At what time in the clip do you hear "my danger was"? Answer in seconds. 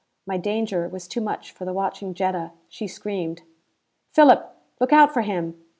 0.25-1.07